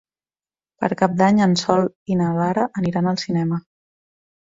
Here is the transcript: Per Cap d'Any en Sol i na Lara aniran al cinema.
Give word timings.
Per 0.83 0.89
Cap 1.01 1.13
d'Any 1.19 1.43
en 1.47 1.53
Sol 1.65 1.87
i 2.15 2.19
na 2.25 2.33
Lara 2.41 2.67
aniran 2.83 3.15
al 3.15 3.25
cinema. 3.29 3.65